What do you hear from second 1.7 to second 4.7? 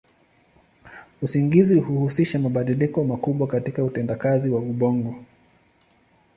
huhusisha mabadiliko makubwa katika utendakazi wa